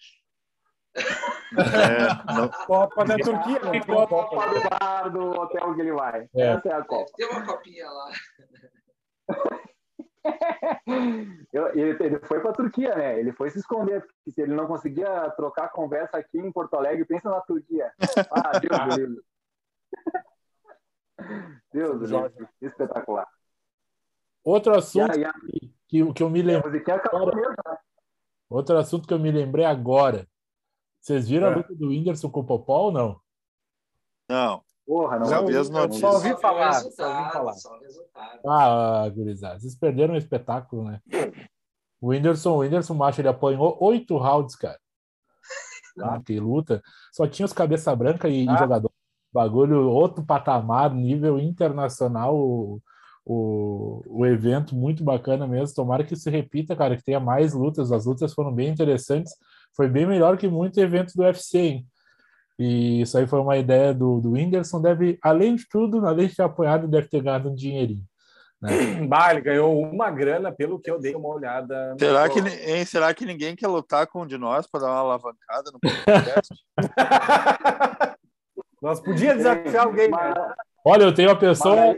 [0.95, 2.49] É, não...
[2.49, 6.29] Copa da Turquia, não tem Copa, Copa do bar do hotel que ele vai.
[6.35, 6.41] É.
[6.47, 7.11] Essa é a Copa.
[7.17, 8.11] Tem uma copinha lá.
[11.73, 13.19] Ele, ele, foi para a Turquia, né?
[13.19, 17.05] Ele foi se esconder, porque se ele não conseguia trocar conversa aqui em Porto Alegre,
[17.05, 17.91] pensa na Turquia.
[18.31, 19.23] Ah, Deus do livro.
[21.71, 22.49] Deus do livro.
[22.61, 23.27] Espetacular.
[24.43, 25.69] Outro assunto yeah, yeah.
[25.87, 26.81] Que, que eu me lembrei.
[26.81, 27.77] Né?
[28.49, 30.27] Outro assunto que eu me lembrei agora.
[30.99, 31.53] Vocês viram é.
[31.53, 33.21] a luta do Whindersson com o Popó ou não?
[34.29, 34.63] Não.
[34.85, 35.45] Porra, não.
[35.45, 36.01] Vi as notícias.
[36.01, 36.73] Só ouvi falar.
[36.73, 37.53] Só ouvi falar.
[38.45, 40.99] Ah, gurizada, vocês perderam o espetáculo, né?
[42.01, 44.77] O Whindersson, o Whindersson Macho, ele apanhou oito rounds, cara.
[45.99, 46.81] Ah, que luta.
[47.11, 48.57] Só tinha os cabeça branca e, ah.
[48.57, 48.91] jogador.
[49.31, 52.35] Bagulho, outro patamar, nível internacional.
[52.35, 52.81] O,
[53.25, 55.75] o, o evento muito bacana mesmo.
[55.75, 57.91] Tomara que se repita, cara, que tenha mais lutas.
[57.91, 59.33] As lutas foram bem interessantes.
[59.75, 61.87] Foi bem melhor que muito evento do UFC, hein?
[62.63, 64.81] E isso aí foi uma ideia do, do Whindersson.
[64.81, 68.05] Deve, além de tudo, além de ter apoiado, deve ter ganhado um dinheirinho.
[68.61, 68.69] Né?
[69.05, 71.93] Bah, ele ganhou uma grana pelo que eu dei uma olhada.
[71.99, 74.99] Será que, hein, será que ninguém quer lutar com um de nós para dar uma
[74.99, 76.55] alavancada no podcast?
[78.81, 80.33] nós podíamos desafiar alguém, né?
[80.85, 81.97] Olha, eu tenho uma pessoa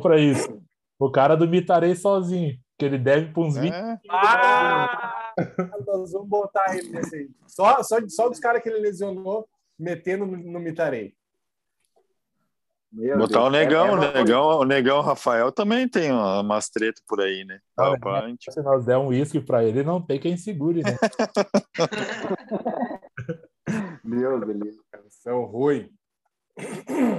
[0.00, 0.62] para isso.
[0.96, 3.72] O cara do Mitarei sozinho, que ele deve para uns 20.
[3.72, 3.98] É.
[4.08, 5.32] Ah,
[5.84, 7.28] nós vamos botar ele nesse aí.
[7.48, 11.14] Só, só, só dos caras que ele lesionou, metendo no, no Mitarei.
[12.90, 16.70] Meu Botar Deus, o negão, é, é o negão, o negão Rafael também tem umas
[16.70, 17.60] tretas por aí, né?
[17.76, 17.92] Ah?
[18.50, 20.96] Se nós der um uísque para ele, não tem quem segure, né?
[24.02, 24.76] Meu Deus,
[25.10, 25.92] são ruim.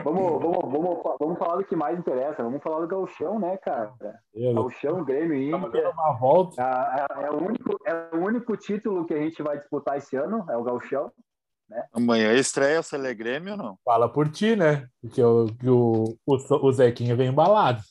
[0.03, 2.43] Vamos, vamos, vamos, vamos falar do que mais interessa.
[2.43, 3.93] Vamos falar do Galchão, né, cara?
[4.35, 5.89] Galchão, Grêmio, Inter.
[5.91, 6.61] Uma volta.
[6.61, 10.45] É, é, o único, é o único título que a gente vai disputar esse ano,
[10.49, 11.11] é o Galchão.
[11.69, 11.87] Né?
[11.93, 13.77] Amanhã estreia o Cele Grêmio ou não?
[13.85, 14.87] Fala por ti, né?
[15.01, 17.81] Porque o, o, o, o Zequinha vem embalado.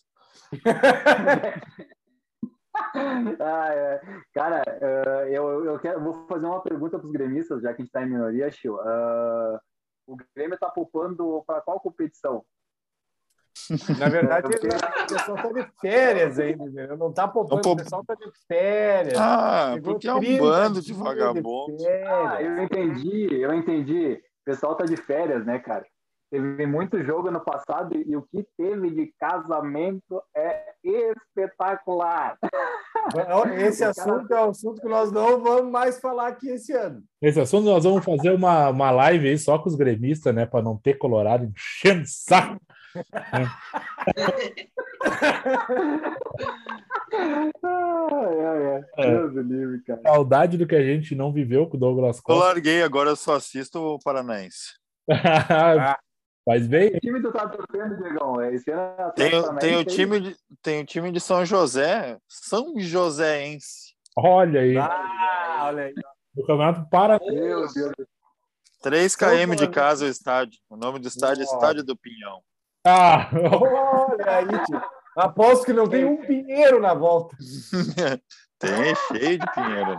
[3.40, 4.00] ah, é.
[4.32, 7.84] Cara, uh, eu, eu quero, vou fazer uma pergunta para os gremistas, já que a
[7.84, 8.76] gente está em minoria, Chiu.
[8.76, 9.58] Uh,
[10.06, 12.44] o Grêmio está poupando para qual competição?
[13.98, 18.30] Na verdade, o pessoal está de férias ainda, não está poupando, o pessoal está de
[18.46, 19.18] férias.
[19.18, 21.84] Ah, porque é um bando de vagabundos.
[22.06, 24.14] Ah, eu entendi, eu entendi.
[24.14, 25.84] O pessoal está de férias, né, cara?
[26.30, 32.36] Teve muito jogo no passado e o que teve de casamento é espetacular.
[33.56, 37.02] Esse assunto é um assunto que nós não vamos mais falar aqui esse ano.
[37.22, 40.44] Esse assunto nós vamos fazer uma, uma live aí só com os gremistas, né?
[40.44, 42.60] Para não ter Colorado enchendo o saco.
[47.62, 48.84] Ai, ai, ai.
[48.98, 49.10] É.
[49.10, 50.00] Deus do livre, cara.
[50.02, 52.44] Saudade do que a gente não viveu com o Douglas Eu Costa.
[52.44, 54.74] larguei, agora eu só assisto o Paranaense.
[56.44, 56.92] Faz bem.
[56.92, 58.40] Que time tu tá torcendo, Diegão?
[58.40, 61.20] É, Esse ano é Tem, o- tem, o Paranaense time de, tem o time de
[61.20, 63.94] São José, São Joséense.
[64.16, 64.76] Olha aí.
[64.76, 65.94] Ah, olha aí.
[66.36, 67.18] O campeonato para.
[67.24, 67.92] Meu Deus.
[68.82, 70.58] 3 São km de casa o estádio.
[70.70, 71.44] O nome do estádio é.
[71.44, 72.40] Estádio do Pinhão.
[72.90, 74.80] Ah, Olha aí, tio.
[75.16, 77.36] Aposto que não tem um pinheiro na volta.
[78.58, 79.98] Tem, cheio de pinheiro.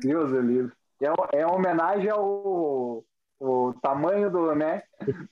[0.00, 0.72] Deus do livre.
[1.02, 3.04] É, é uma homenagem ao
[3.40, 4.82] o tamanho do, né?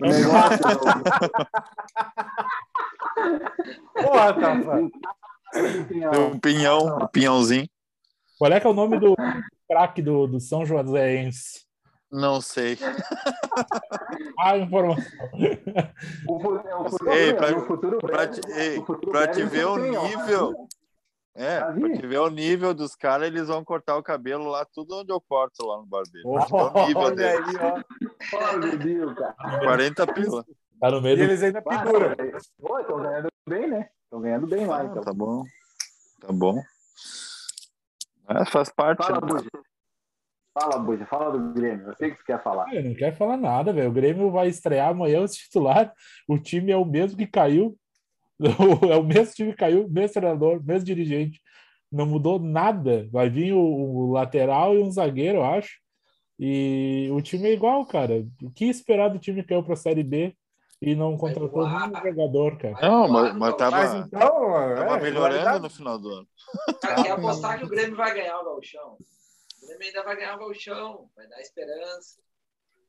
[0.00, 0.58] O negócio.
[3.94, 4.82] Porra, Tafa.
[4.82, 4.90] do-
[5.54, 7.68] Um pinhão, um pinhãozinho.
[8.38, 9.14] qual é que é o nome do
[9.68, 11.64] craque do, do São Joséense?
[12.12, 12.78] Não sei.
[14.38, 15.04] Ah, informação.
[16.28, 19.42] O, é o futuro, Ei, pra- no futuro Pra breve- te, ei, futuro pra te
[19.44, 19.76] ver o ó.
[19.78, 20.68] nível.
[21.34, 24.66] É, Tá pra te ver o nível dos caras, eles vão cortar o cabelo lá,
[24.66, 26.28] tudo onde eu corto lá no barbeiro.
[26.30, 27.38] Pra te ver o nível Olha aí,
[28.52, 28.58] ó.
[28.58, 29.34] Meu Deus, cara.
[29.60, 30.44] 40 pila.
[30.78, 31.22] Tá no meio E do.
[31.22, 32.14] eles ainda penduram.
[32.60, 33.88] Pô, estão ganhando bem, né?
[34.04, 35.02] Estão ganhando bem lá, então.
[35.02, 35.44] Tá bom.
[36.20, 36.60] Tá bom.
[38.28, 39.06] É, faz parte.
[39.06, 39.42] Fala, né?
[40.54, 41.06] Fala, Buja.
[41.06, 41.88] Fala do Grêmio.
[41.88, 42.72] Eu sei que você quer falar.
[42.74, 43.88] Eu não quero falar nada, velho.
[43.88, 45.92] O Grêmio vai estrear amanhã os titular.
[46.28, 47.76] O time é o mesmo que caiu.
[48.90, 51.40] É o mesmo time que caiu, mesmo treinador, mesmo dirigente.
[51.90, 53.08] Não mudou nada.
[53.12, 55.78] Vai vir o, o lateral e um zagueiro, eu acho.
[56.40, 58.26] E o time é igual, cara.
[58.42, 60.34] O que esperar do time que caiu para a Série B
[60.80, 62.74] e não contratou nenhum jogador, cara?
[62.82, 66.28] Não, mas, mas tava, Mas então, tava é, melhorando no final do ano.
[66.80, 68.98] Cara, quer apostar que o Grêmio vai ganhar o Gauchão?
[69.62, 72.20] O Grêmio ainda vai ganhar o Gauchão, vai dar esperança.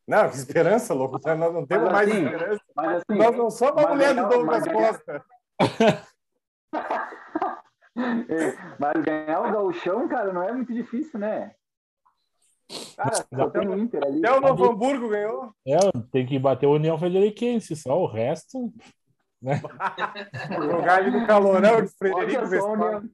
[0.08, 1.20] Não, que esperança, louco.
[1.24, 2.64] Nós não temos Mas mais assim, esperança.
[2.76, 5.26] Mas assim, Nós não somos a mulher do Douglas mas ganhar- Costa.
[8.80, 11.54] Mas ganhar o gauchão, cara, não é muito difícil, né?
[12.98, 14.18] Cara, só tem o Inter ali.
[14.20, 15.54] Até o Novo Hamburgo ganhou.
[15.68, 15.78] É,
[16.12, 18.74] tem que bater o União Frederiquense, só o resto.
[20.50, 23.10] Jogar ali no calorão de Frederico né?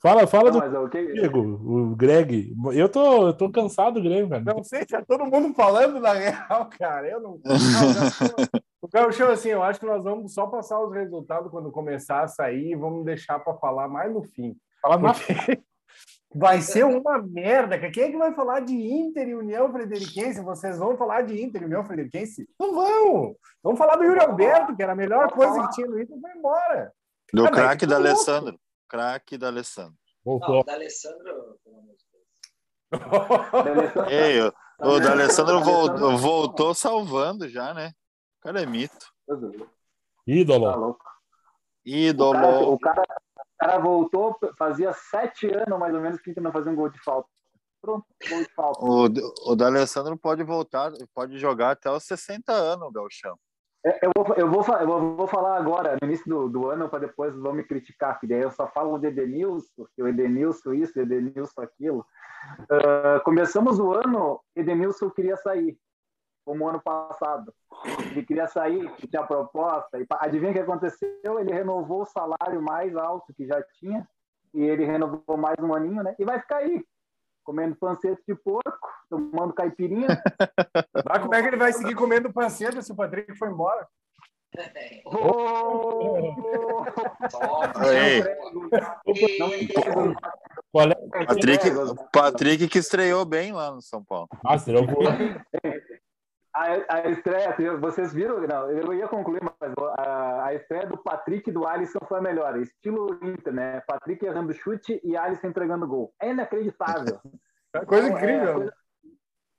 [0.00, 1.12] Fala, fala Não, do que...
[1.12, 2.54] Diego, o Greg.
[2.72, 4.44] Eu tô, eu tô cansado do Grêmio, cara.
[4.44, 7.08] Não sei, tá todo mundo falando na real, cara.
[7.08, 7.30] Eu não.
[7.32, 7.38] não
[8.80, 12.28] o Gauchão, assim, eu acho que nós vamos só passar os resultados quando começar a
[12.28, 14.56] sair e vamos deixar para falar mais no fim.
[14.80, 15.60] Fala na Porque
[16.32, 17.76] vai ser uma merda.
[17.76, 17.90] cara.
[17.90, 20.40] Quem é que vai falar de Inter e União Frederiquense?
[20.42, 22.48] Vocês vão falar de Inter e União Frederiquense?
[22.60, 23.34] Não vão!
[23.64, 26.36] Vamos falar do Yuri Alberto, que era a melhor coisa que tinha no Inter, vai
[26.36, 26.92] embora.
[27.34, 27.96] Do Ah, craque que da.
[27.96, 28.56] Alessandro.
[28.88, 29.96] Craque da Alessandro.
[30.24, 30.60] Não, voltou.
[30.60, 32.22] o da Alessandro, pelo amor de Deus.
[34.10, 37.92] Ei, o, o da Alessandro vol- Alessandro- voltou salvando já, né?
[38.38, 39.06] O cara é mito.
[39.26, 39.34] Tá
[40.26, 40.90] Ídolo.
[40.90, 40.94] O cara,
[41.84, 42.72] Ídolo.
[42.72, 46.76] o, cara, o cara voltou, fazia sete anos mais ou menos que não fazia um
[46.76, 47.28] gol de falta.
[47.80, 48.80] Pronto, gol de falta.
[48.84, 53.38] O, o da Alessandro pode voltar, pode jogar até os 60 anos, o Galchão.
[53.84, 56.88] É, Eu vou, eu, vou, eu vou- vou falar agora, no início do, do ano,
[56.88, 60.74] para depois vão me criticar, que daí eu só falo de Edenilson, que o Edenilson
[60.74, 62.04] isso, Edenilson aquilo.
[62.70, 65.78] Ah, começamos o ano, Edenilson queria sair,
[66.44, 67.52] como ano passado.
[68.10, 69.98] Ele queria sair, tinha proposta.
[70.00, 71.38] E, adivinha o que aconteceu?
[71.38, 74.06] Ele renovou o salário mais alto que já tinha,
[74.54, 76.14] e ele renovou mais um aninho, né?
[76.18, 76.82] E vai ficar aí,
[77.48, 80.06] comendo panceta de porco, tomando caipirinha.
[81.08, 83.88] Mas como é que ele vai seguir comendo panceta se o Patrick foi embora?
[85.06, 86.84] Oh!
[87.90, 88.20] É?
[91.26, 91.70] Patrick,
[92.12, 94.28] Patrick que estreou bem lá no São Paulo.
[94.44, 94.86] Ah, será o
[96.58, 98.40] A, a estreia, vocês viram?
[98.40, 102.22] Não, eu ia concluir, mas a, a estreia do Patrick e do Alisson foi a
[102.22, 102.56] melhor.
[102.58, 103.80] Estilo Inter, né?
[103.86, 106.12] Patrick errando chute e Alisson entregando gol.
[106.20, 107.20] É inacreditável.
[107.86, 108.54] Coisa Não, é, incrível.
[108.54, 108.72] coisa-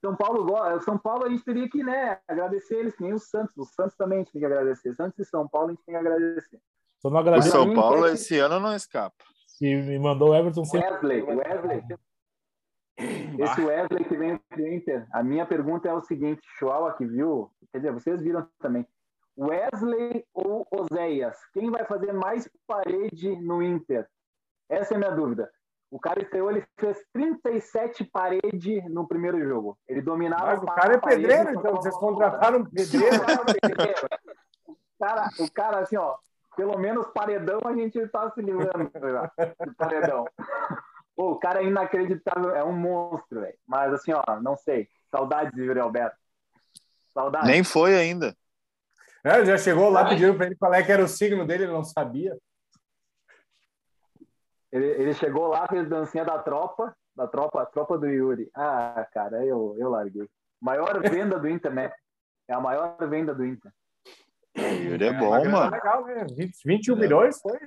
[0.04, 3.56] São Paulo, São Paulo a gente teria que né, agradecer eles, que nem o Santos.
[3.56, 4.94] O Santos também a gente tem que agradecer.
[4.94, 6.58] Santos e São Paulo a gente tem que agradecer.
[7.00, 9.16] Só não O São Paulo é- esse ano não escapa.
[9.58, 10.82] que me mandou o Everton sem.
[10.82, 11.82] Wesley, Wesley.
[13.38, 17.50] Esse Wesley que vem do Inter, a minha pergunta é o seguinte: Chuala que viu,
[17.72, 18.86] quer dizer, vocês viram também.
[19.38, 21.36] Wesley ou Oséias?
[21.52, 24.06] Quem vai fazer mais parede no Inter?
[24.68, 25.50] Essa é a minha dúvida.
[25.90, 29.76] O cara estreou, ele fez 37 paredes no primeiro jogo.
[29.88, 30.46] Ele dominava.
[30.46, 33.16] Mas o cara é parede, pedreiro, só então vocês contrataram um pedreiro.
[35.00, 36.14] O cara, o cara, assim, ó,
[36.54, 38.90] pelo menos paredão a gente tá se livrando
[39.78, 40.26] paredão.
[41.20, 43.58] Pô, o cara é inacreditável, é um monstro, velho.
[43.66, 44.88] Mas assim, ó, não sei.
[45.10, 46.16] Saudades de Yuri Alberto.
[47.12, 47.46] Saudades.
[47.46, 48.34] Nem foi ainda.
[49.22, 51.74] É, já chegou lá pedindo para ele qual é que era o signo dele, ele
[51.74, 52.34] não sabia.
[54.72, 58.50] Ele, ele chegou lá, fez dancinha da tropa, da tropa, a tropa do Yuri.
[58.54, 60.26] Ah, cara, eu, eu larguei.
[60.58, 61.92] Maior venda do Inter, né?
[62.48, 63.70] É a maior venda do Inter.
[64.56, 65.70] Yuri é bom, Mas mano.
[65.70, 66.26] Legal, né?
[66.34, 67.58] 20, 21 milhões foi.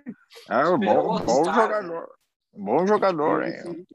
[0.49, 2.09] É bom, bom jogador.
[2.55, 3.85] Bom jogador, hein?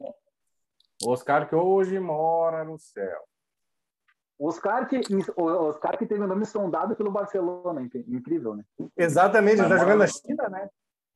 [1.05, 3.21] Oscar que hoje mora no céu.
[4.39, 5.01] Oscar que,
[5.37, 8.63] Oscar que teve o nome sondado pelo Barcelona, inc- incrível, né?
[8.97, 10.69] Exatamente, ele tá Mas jogando na China, né?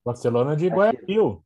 [0.05, 1.43] Barcelona de Guayaquil.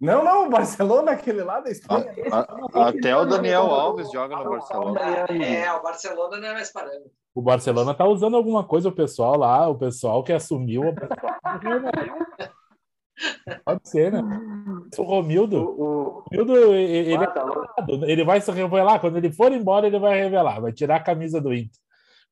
[0.00, 2.10] Não, não, o Barcelona, aquele lá da Espanha.
[2.32, 4.98] A- até o Daniel Alves joga no Barcelona.
[5.30, 7.10] É, o Barcelona não é mais parâmetro.
[7.34, 11.34] O Barcelona tá usando alguma coisa, o pessoal lá, o pessoal que assumiu o pessoal.
[13.64, 14.20] Pode ser, né?
[14.98, 17.44] O Romildo, O, o, Romildo, ele, Ah, tá
[18.06, 18.98] ele vai se revelar.
[19.00, 21.78] Quando ele for embora, ele vai revelar, vai tirar a camisa do Inter.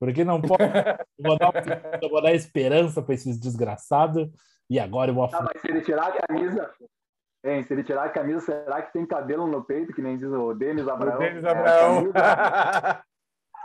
[0.01, 0.63] Porque não pode.
[0.63, 1.53] Eu vou dar,
[2.03, 4.29] eu vou dar esperança para esses desgraçados.
[4.71, 6.71] E agora eu vou tá, mas se ele tirar a camisa.
[7.45, 10.29] Hein, se ele tirar a camisa, será que tem cabelo no peito, que nem diz
[10.31, 11.17] o Denis Abraão?
[11.17, 11.95] O Denis É, Abraão.
[12.13, 12.13] camisa-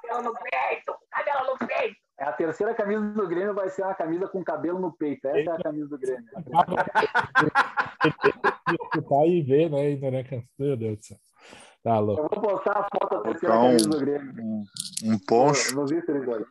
[0.02, 0.96] cabelo no peito!
[1.12, 2.03] Cabelo no peito!
[2.24, 5.28] É, a terceira camisa do Grêmio vai ser uma camisa com cabelo no peito.
[5.28, 6.24] Essa é a camisa do Grêmio.
[8.72, 9.82] escutar e ver, né?
[9.82, 10.24] ainda, né?
[10.58, 11.18] Meu Deus do céu.
[11.84, 12.22] Tá louco.
[12.22, 14.34] Eu vou postar a foto da terceira um- camisa do Grêmio.
[14.44, 14.64] Um,
[15.04, 15.76] um poncho.
[15.76, 16.46] Nos stories hoje.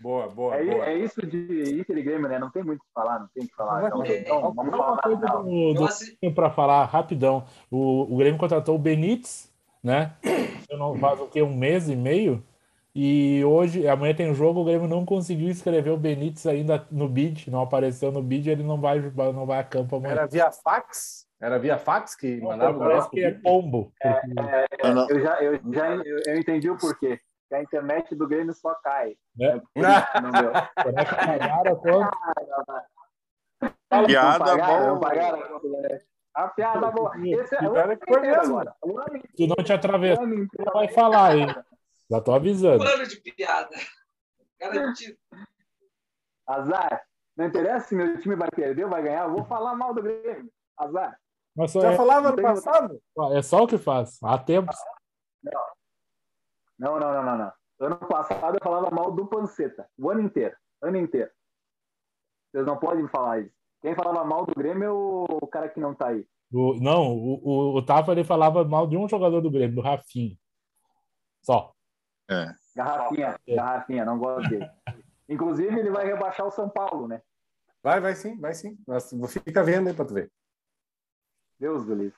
[0.00, 0.84] boa, boa, É, boa.
[0.86, 2.38] é isso de Inter e Grêmio, né?
[2.38, 3.86] Não tem muito o que falar, não tem o que falar.
[3.88, 4.18] Então, É.
[4.20, 5.02] então, vamos Uma falar.
[5.02, 7.46] coisa do, do assi- para falar rapidão.
[7.70, 9.50] O, o Grêmio contratou o Benítez,
[9.82, 10.14] né?
[10.68, 11.40] Eu não faz o quê?
[11.42, 12.44] Um mês e meio.
[13.00, 17.48] E hoje, amanhã tem jogo, o Grêmio não conseguiu escrever o Benítez ainda no bid,
[17.48, 18.98] não apareceu no bid, ele não vai,
[19.32, 20.14] não vai a campo amanhã.
[20.14, 21.24] Era via fax?
[21.40, 23.92] Era via fax que mandava o Parece ingresso que é pombo.
[24.02, 27.20] porque- Eu não- Eu já, eu, já eu, eu entendi o porquê.
[27.48, 29.14] Que a internet do Grêmio só cai.
[29.40, 29.46] É.
[29.46, 30.52] É não deu.
[30.82, 32.18] Será que pagaram quanto?
[34.06, 35.00] Piada Não pagaram, não boa.
[35.00, 35.38] pagaram.
[36.34, 37.12] A piada boa.
[37.24, 38.58] Esse é o Piada que foi mesmo.
[38.58, 38.74] agora.
[38.82, 40.72] O não te atravessa, ano não inteiro.
[40.72, 41.46] vai falar, hein?
[42.10, 42.78] Já tô avisando.
[42.78, 43.76] Plano de piada.
[44.58, 45.18] Garantido.
[46.46, 47.02] Azar.
[47.36, 49.28] Não interessa se meu time vai perder ou vai ganhar.
[49.28, 50.50] Eu vou falar mal do Grêmio.
[50.76, 51.18] Azar.
[51.54, 53.02] Mas só Já é, falava no passado?
[53.32, 54.18] é só o que faz.
[54.22, 54.76] Há tempos.
[56.78, 57.52] Não, não, não, não, não.
[57.80, 59.88] Ano passado eu falava mal do Panceta.
[59.98, 60.56] O ano inteiro.
[60.82, 61.30] Ano inteiro.
[62.50, 63.54] Vocês não podem falar isso.
[63.80, 66.26] Quem falava mal do Grêmio é o, o cara que não tá aí.
[66.52, 69.82] O, não, o, o, o Tafa ele falava mal de um jogador do Grêmio, do
[69.82, 70.36] Rafinha.
[71.42, 71.72] Só.
[72.30, 72.52] É.
[72.76, 73.54] Garrafinha, É.
[73.56, 74.68] garrafinha, não gosto dele.
[75.28, 77.20] Inclusive, ele vai rebaixar o São Paulo, né?
[77.82, 78.78] Vai, vai sim, vai sim.
[78.86, 79.10] Mas
[79.44, 80.30] Fica vendo aí pra tu ver.
[81.58, 82.16] Deus do livre.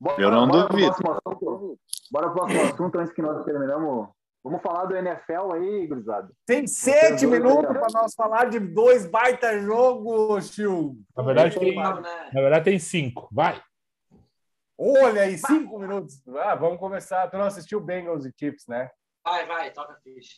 [0.00, 0.94] Bora, Eu não bora pro duvido.
[0.94, 1.80] próximo assunto.
[2.10, 4.08] Bora pro próximo assunto antes que nós terminamos.
[4.44, 6.30] Vamos falar do NFL aí, gurizada.
[6.46, 10.96] Tem sete minutos para nós falar de dois baita jogos, tio.
[11.16, 12.30] Na verdade, tem, Vamos, né?
[12.32, 13.28] na verdade, tem cinco.
[13.32, 13.60] Vai.
[14.78, 16.22] Olha aí, cinco minutos.
[16.44, 17.28] Ah, vamos começar.
[17.28, 18.90] Tu não assistiu Bengals e Chiefs, né?
[19.26, 20.36] Vai, vai, toca ficha.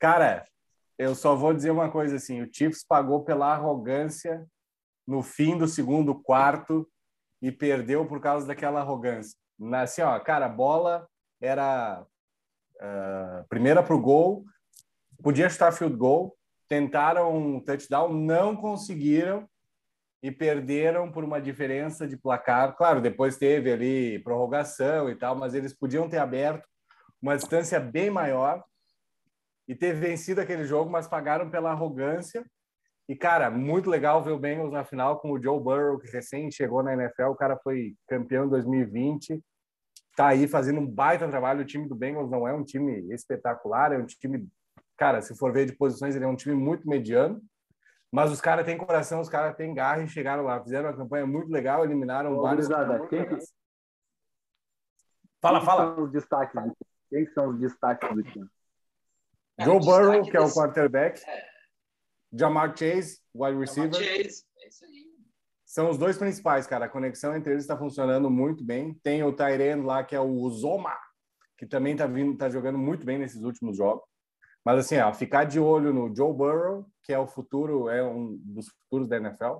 [0.00, 0.44] Cara,
[0.98, 4.44] eu só vou dizer uma coisa assim: o Chiefs pagou pela arrogância
[5.06, 6.90] no fim do segundo quarto
[7.40, 9.38] e perdeu por causa daquela arrogância.
[9.56, 11.08] Na- Assim, ó, cara, a bola
[11.40, 12.04] era
[12.80, 14.44] ah, primeira pro gol,
[15.22, 16.36] podia chutar field goal,
[16.68, 19.48] tentaram um touchdown, não conseguiram
[20.20, 22.74] e perderam por uma diferença de placar.
[22.76, 26.66] Claro, depois teve ali prorrogação e tal, mas eles podiam ter aberto
[27.24, 28.62] uma distância bem maior
[29.66, 32.44] e ter vencido aquele jogo, mas pagaram pela arrogância.
[33.08, 36.50] E, cara, muito legal ver o Bengals na final com o Joe Burrow, que recém
[36.50, 37.28] chegou na NFL.
[37.30, 39.42] O cara foi campeão em 2020.
[40.14, 41.62] Tá aí fazendo um baita trabalho.
[41.62, 44.46] O time do Bengals não é um time espetacular, é um time,
[44.94, 47.42] cara, se for ver de posições, ele é um time muito mediano.
[48.12, 50.62] Mas os caras têm coração, os caras têm garra e chegaram lá.
[50.62, 52.68] Fizeram uma campanha muito legal, eliminaram Ô, vários.
[53.08, 53.38] quem que-
[55.40, 56.00] Fala, Quem fala.
[56.00, 56.54] Os destaques
[57.10, 58.48] Quem são os destaques do time?
[59.58, 61.20] É, Joe Burrow, que é o desse- quarterback.
[61.28, 61.44] É.
[62.32, 63.94] Jamar Chase, wide receiver.
[63.94, 64.44] Chase.
[64.58, 65.04] É isso aí.
[65.64, 66.86] São os dois principais, cara.
[66.86, 68.94] A conexão entre eles está funcionando muito bem.
[69.02, 70.96] Tem o Tyrene lá, que é o Uzoma,
[71.58, 74.04] que também está vindo, tá jogando muito bem nesses últimos jogos.
[74.64, 78.36] Mas assim, ó, ficar de olho no Joe Burrow, que é o futuro, é um
[78.42, 79.58] dos futuros da NFL.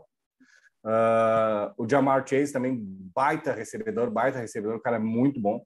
[0.84, 2.76] Ah, o Jamar Chase também,
[3.14, 5.64] baita recebedor, baita recebedor, o cara é muito bom.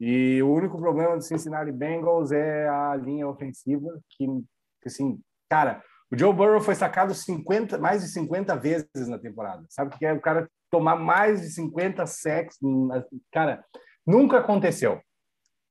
[0.00, 4.26] E o único problema do Cincinnati Bengals é a linha ofensiva, que,
[4.86, 9.64] assim, cara, O Joe Burrow foi sacado 50, mais de 50 vezes na temporada.
[9.68, 12.58] Sabe o que é o cara tomar mais de 50 sacks?
[13.30, 13.64] Cara,
[14.04, 15.00] nunca aconteceu.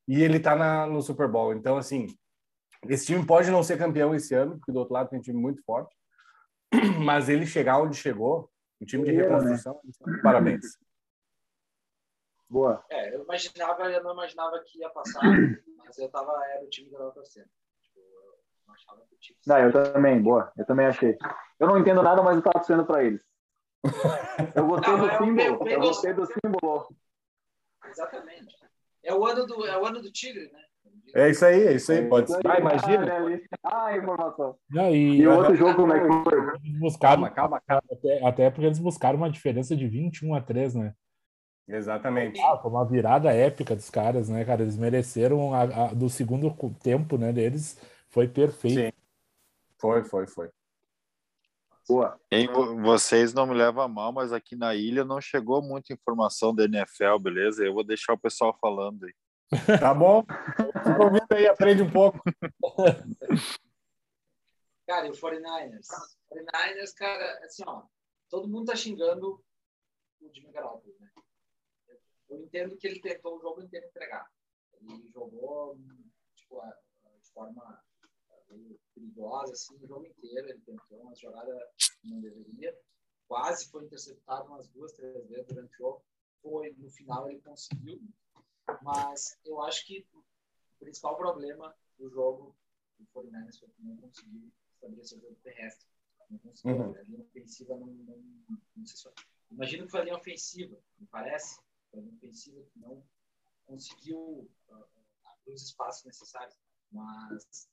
[0.08, 1.54] E ele tá na, no Super Bowl.
[1.54, 2.08] Então, assim,
[2.88, 5.40] esse time pode não ser campeão esse ano, porque do outro lado tem um time
[5.40, 5.94] muito forte.
[7.04, 9.80] Mas ele chegar onde chegou, o time de reconstrução,
[10.24, 10.78] parabéns.
[12.50, 12.84] Boa.
[12.90, 15.22] É, eu imaginava, eu não imaginava que ia passar,
[15.78, 17.48] mas eu tava, era o time que eu tava torcendo.
[17.84, 19.38] Tipo, eu não achava que o time...
[19.46, 20.52] Não, eu também, boa.
[20.58, 21.16] Eu também achei.
[21.60, 23.22] Eu não entendo nada, mas eu tava torcendo pra eles.
[24.56, 25.36] Eu gostei Não, do é símbolo.
[25.60, 25.72] Bengals.
[25.72, 26.88] Eu gostei do símbolo.
[27.88, 28.56] Exatamente.
[29.04, 30.60] É o ano do, é o ano do Tigre, né?
[31.16, 32.08] É isso aí, é isso aí.
[32.08, 32.40] Pode ser.
[32.46, 33.06] Ah, imagina.
[33.64, 34.58] Ah, informação.
[34.70, 36.60] Não, e, E o outro jogo, como é que foi?
[36.80, 37.84] buscaram, Calma, calma, calma.
[37.92, 40.94] até, até porque eles buscaram uma diferença de 21 a 3, né?
[41.70, 42.42] Exatamente.
[42.42, 44.64] Ah, foi uma virada épica dos caras, né, cara?
[44.64, 46.50] Eles mereceram a, a- do segundo
[46.82, 47.80] tempo, né, deles.
[48.10, 48.96] Foi perfeito.
[48.96, 49.04] Sim.
[49.78, 50.50] Foi, foi, foi.
[51.88, 52.20] Boa.
[52.32, 55.94] Hein, vo- vocês não me levam a mal, mas aqui na ilha não chegou muita
[55.94, 57.64] informação da NFL, beleza?
[57.64, 59.14] Eu vou deixar o pessoal falando aí.
[59.80, 60.24] Tá bom?
[60.86, 62.20] Se convida aí, aprende um pouco.
[64.88, 65.88] Cara, e o 49ers?
[66.32, 67.84] 49ers, cara, assim, ó,
[68.30, 69.40] todo mundo tá xingando
[70.22, 71.10] o Jimmy Garoppolo, né?
[72.30, 74.30] Eu entendo que ele tentou o jogo inteiro entregar.
[74.82, 75.78] Ele jogou,
[76.36, 76.80] tipo, a-
[77.22, 77.84] de forma
[78.50, 80.50] meio perigosa, assim, o jogo inteiro.
[80.50, 82.78] Ele tentou uma jogada que não deveria.
[83.28, 86.06] Quase foi interceptado umas duas, três vezes durante o jogo.
[86.42, 88.02] Foi, no final ele conseguiu.
[88.82, 90.24] Mas eu acho que o
[90.80, 92.56] principal problema do jogo
[92.98, 95.88] do 49ers foi que não conseguiu estabelecer o jogo terrestre.
[96.30, 96.76] Não conseguiu.
[96.76, 96.96] Uhum.
[96.96, 98.18] A linha ofensiva não, não,
[98.76, 99.10] não sei se
[99.52, 101.60] Imagino que foi a linha ofensiva, me parece.
[101.92, 103.04] Ofensiva que não
[103.66, 104.86] conseguiu ah,
[105.26, 106.58] abrir os espaços necessários.
[106.92, 107.70] Mas,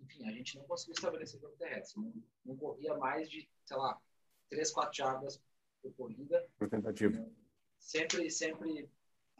[0.00, 2.00] enfim, a gente não conseguiu estabelecer o jogo terrestre.
[2.00, 2.12] Não,
[2.44, 4.00] não corria mais de, sei lá,
[4.48, 5.42] 3, 4 jardas
[5.82, 7.26] por corrida Por tentativa.
[7.78, 8.88] sempre, sempre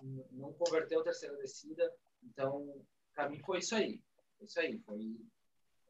[0.02, 1.94] n- não converteu a terceira descida.
[2.22, 4.00] Então, para mim foi isso aí.
[4.38, 4.78] Foi isso aí.
[4.80, 5.20] Foi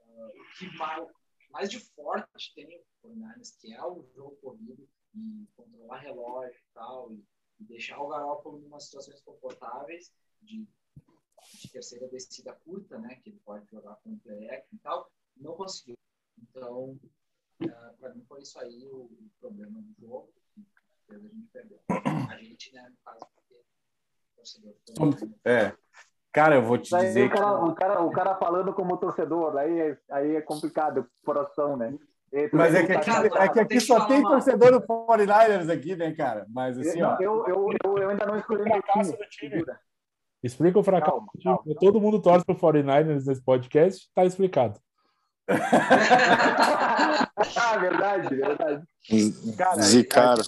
[0.00, 1.09] ah, o que mais,
[1.50, 6.72] mais de forte tem o 49ers, que é o jogo corrido e controlar relógio e
[6.74, 7.24] tal, e
[7.64, 10.66] deixar o Garoppolo em umas situações confortáveis de,
[11.55, 15.55] de terceira descida curta, né, que ele pode jogar com o play e tal, não
[15.55, 15.96] conseguiu.
[16.42, 16.99] Então,
[17.99, 21.81] para mim foi isso aí o, o problema do jogo, que a gente perder.
[22.31, 24.75] A gente, né, no caso, porque o torcedor
[25.18, 25.77] foi- É.
[26.33, 27.64] Cara, eu vou te Daí dizer o, cara, que.
[27.70, 31.99] o, cara, o cara falando como torcedor, aí é, aí é complicado, coração, né?
[32.31, 35.97] Tu Mas é vê que aqui, é que aqui só tem torcedor do 49ers aqui,
[35.97, 36.47] né, cara?
[36.49, 37.16] Mas assim, ó.
[37.21, 39.16] eu, eu, eu, eu ainda não escolhi meu time.
[39.16, 39.64] do time.
[40.40, 41.27] Explica o fracasso.
[41.43, 41.75] Calma, do time.
[41.81, 44.79] Todo mundo torce pro 49ers nesse podcast, tá explicado.
[47.57, 48.85] ah, verdade, verdade.
[49.59, 50.45] Cara, Zicaram.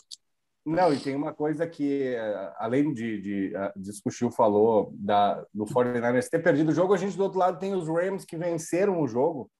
[0.64, 4.30] Não, e tem uma coisa que, eh, além de, de, ah, disso que o Chiu
[4.30, 7.88] falou, da, do 49ers ter perdido o jogo, a gente do outro lado tem os
[7.88, 9.50] Rams que venceram o jogo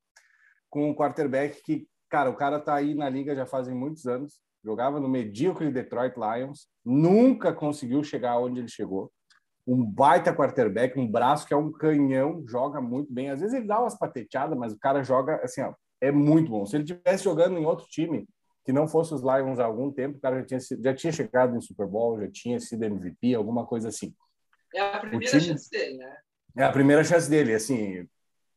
[0.70, 4.38] com um quarterback que, cara, o cara tá aí na liga já fazem muitos anos,
[4.62, 9.10] jogava no medíocre Detroit Lions, nunca conseguiu chegar onde ele chegou.
[9.66, 13.30] Um baita quarterback, um braço que é um canhão, joga muito bem.
[13.30, 15.72] Às vezes ele dá umas pateteadas, mas o cara joga, assim, ó,
[16.02, 16.66] é muito bom.
[16.66, 18.28] Se ele tivesse jogando em outro time,
[18.62, 21.56] que não fosse os Lions há algum tempo, o cara já tinha, já tinha chegado
[21.56, 24.14] em Super Bowl, já tinha sido MVP, alguma coisa assim.
[24.74, 26.16] É a primeira time- chance dele, né?
[26.58, 28.06] É a primeira chance dele, assim,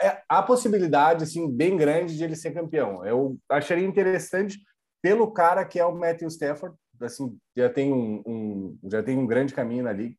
[0.02, 3.06] é a possibilidade assim bem grande de ele ser campeão.
[3.06, 4.60] Eu acharia interessante
[5.02, 9.28] pelo cara que é o Matthew Stafford, assim, já tem um, um- já tem um
[9.28, 10.16] grande caminho na liga.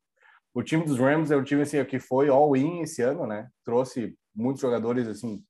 [0.54, 3.48] O time dos Rams é o time assim que foi all-in esse ano, né?
[3.64, 5.42] Trouxe muitos jogadores assim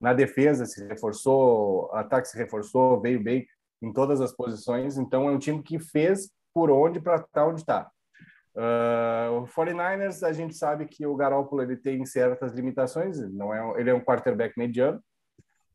[0.00, 3.46] na defesa, se reforçou, ataque se reforçou, veio bem
[3.80, 4.98] em todas as posições.
[4.98, 7.90] Então é um time que fez por onde para estar onde está.
[8.54, 13.80] Uh, o 49ers, a gente sabe que o Garoppolo ele tem certas limitações, não é,
[13.80, 15.02] ele é um quarterback mediano.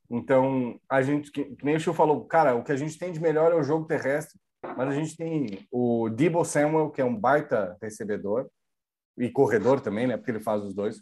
[0.09, 3.11] Então, a gente, que, que nem o Chiu falou, cara, o que a gente tem
[3.11, 7.05] de melhor é o jogo terrestre, mas a gente tem o Debo Samuel, que é
[7.05, 8.47] um baita recebedor
[9.17, 11.01] e corredor também, né, porque ele faz os dois.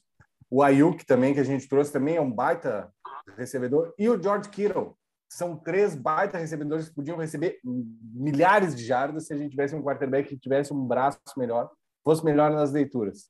[0.49, 2.89] O Ayuk também, que a gente trouxe, também é um baita
[3.38, 3.93] recebedor.
[3.97, 4.97] E o George Kittle.
[5.30, 9.82] São três baita recebedores que podiam receber milhares de jardas se a gente tivesse um
[9.82, 11.69] quarterback que tivesse um braço melhor,
[12.03, 13.30] fosse melhor nas leituras.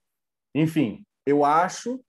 [0.54, 2.00] Enfim, eu acho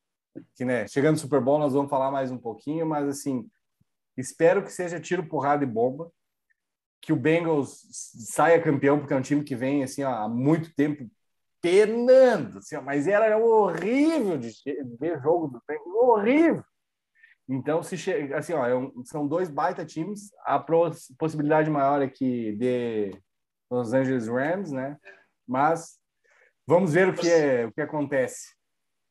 [0.55, 3.49] que, né, chegando no Super Bowl nós vamos falar mais um pouquinho, mas assim,
[4.17, 6.11] espero que seja tiro, porrada e bomba,
[7.01, 10.75] que o Bengals saia campeão, porque é um time que vem assim ó, há muito
[10.75, 11.09] tempo
[11.61, 14.53] penando, assim, ó, mas era horrível de
[14.99, 16.65] ver jogo do Bengals, horrível.
[17.49, 18.33] Então, se che...
[18.35, 20.31] assim, ó, é um- são dois baita times.
[20.45, 23.11] A pros- possibilidade maior é que dê
[23.71, 24.97] Los Angeles Rams, né?
[25.47, 25.99] Mas
[26.67, 28.55] vamos ver o que, é, o que acontece.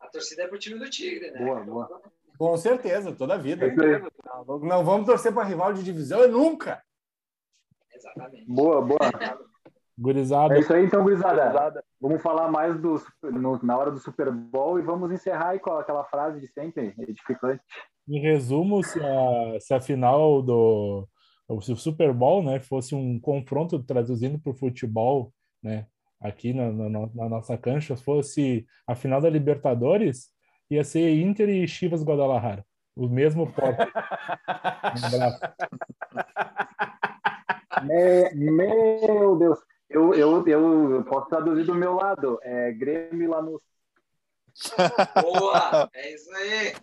[0.02, 1.40] A torcida é pro time do Tigre, né?
[1.46, 2.02] Boa, boa.
[2.38, 3.66] Com certeza, toda a vida.
[3.68, 3.74] É
[4.62, 6.84] não vamos torcer para rival de divisão nunca.
[7.94, 8.46] Exatamente.
[8.48, 9.00] Boa, boa.
[9.98, 11.82] Gurizada, É isso aí, então, gurizada.
[12.02, 15.72] Vamos falar mais do, no- na hora do Super Bowl e vamos encerrar aí com
[15.72, 17.64] aquela frase de sempre, edificante.
[18.08, 21.08] Em resumo, se a, se a final do
[21.62, 25.32] se o Super Bowl, né, fosse um confronto traduzindo para o futebol,
[25.62, 25.86] né,
[26.20, 30.30] aqui na, na, na nossa cancha, fosse a final da Libertadores,
[30.70, 32.66] ia ser Inter e Chivas Guadalajara.
[32.95, 33.78] O mesmo pote.
[34.86, 35.39] Um abraço.
[37.84, 39.60] Me- meu Deus.
[39.89, 42.39] Eu, eu, eu posso traduzir do meu lado.
[42.41, 43.60] É Grêmio lá no.
[45.22, 45.89] Boa!
[45.93, 46.74] É isso aí!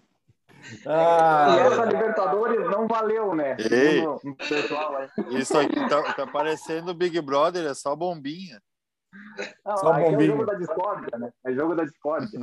[0.70, 3.56] E Ah, essa Libertadores não valeu, né?
[3.58, 4.02] Ei.
[4.02, 5.08] No- no pessoal aí.
[5.38, 8.60] Isso aqui tá, tá parecendo Big Brother, é só bombinha.
[9.64, 10.30] Não, Só aqui é o bombinha.
[10.30, 11.32] jogo da discórdia, né?
[11.44, 12.40] É jogo da discórdia.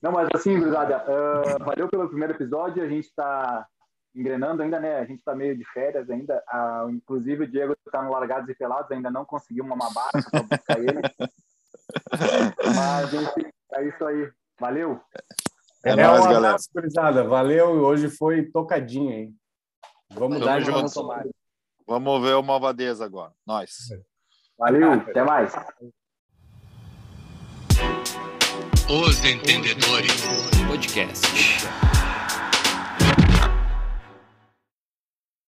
[0.00, 2.82] Não, mas assim, gurizada, ah, valeu pelo primeiro episódio.
[2.82, 3.66] A gente está
[4.14, 4.98] engrenando ainda, né?
[4.98, 6.42] A gente está meio de férias ainda.
[6.48, 10.42] Ah, inclusive, o Diego está no Largados e Pelados, ainda não conseguiu uma barca para
[10.42, 11.00] buscar ele.
[12.76, 14.30] Mas, enfim, é isso aí.
[14.60, 15.00] Valeu!
[15.84, 16.38] É, é nóis, um galera.
[16.48, 17.24] abraço, gurizada.
[17.24, 17.68] Valeu.
[17.82, 19.34] Hoje foi tocadinho, hein?
[20.12, 20.76] Vamos Tamo dar de junto.
[20.76, 21.24] vamos tomar.
[21.86, 23.32] Vamos ver o Malvadeza agora.
[23.46, 23.70] Nós.
[24.58, 24.92] Valeu!
[24.92, 25.52] Até mais!
[28.88, 30.12] Os Entendedores
[30.68, 31.26] Podcast.